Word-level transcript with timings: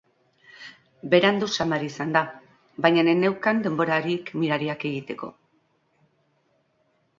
Berandu 1.11 1.49
samar 1.57 1.85
izan 1.87 2.15
da, 2.15 2.23
baina 2.87 3.05
ez 3.13 3.15
neukan 3.21 3.61
denborarik 3.67 4.33
mirariak 4.41 4.89
egiteko. 4.93 5.33